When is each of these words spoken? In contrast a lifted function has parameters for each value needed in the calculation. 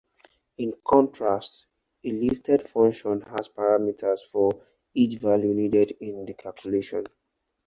In 0.57 0.73
contrast 0.83 1.67
a 2.03 2.09
lifted 2.09 2.67
function 2.67 3.21
has 3.21 3.49
parameters 3.49 4.21
for 4.31 4.49
each 4.95 5.19
value 5.19 5.53
needed 5.53 5.91
in 6.01 6.25
the 6.25 6.33
calculation. 6.33 7.05